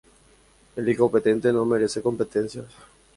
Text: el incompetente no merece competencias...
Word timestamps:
el 0.77 0.89
incompetente 0.89 1.53
no 1.53 1.63
merece 1.63 2.01
competencias... 2.01 2.65